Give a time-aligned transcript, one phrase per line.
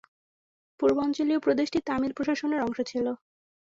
[0.79, 3.05] পূর্বাঞ্চলীয় প্রদেশটি তামিল প্রশাসনের অংশ ছিল।